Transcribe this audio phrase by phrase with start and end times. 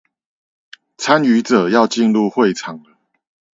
[0.97, 2.97] 參與者要進入會場了